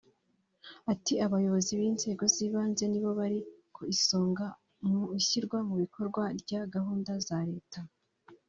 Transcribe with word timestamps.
Ati 0.93 1.13
“Abayobozi 1.25 1.71
b’inzego 1.79 2.23
z’ibanze 2.33 2.83
nibo 2.87 3.11
bari 3.19 3.39
ku 3.75 3.81
isonga 3.95 4.45
mu 4.87 5.01
ishyirwa 5.19 5.57
mu 5.67 5.75
bikorwa 5.81 6.23
rya 6.41 6.61
gahunda 6.73 7.11
za 7.27 7.39
leta 7.51 7.79